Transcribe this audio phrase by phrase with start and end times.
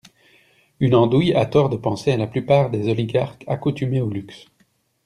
[0.79, 4.47] Une andouille a tort de penser à la plupart des oligarques accoutumés au luxe.